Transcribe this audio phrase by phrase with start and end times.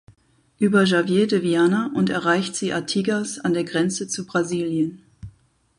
[0.57, 5.03] Über Javier de Viana und erreicht sie Artigas an der Grenze zu Brasilien.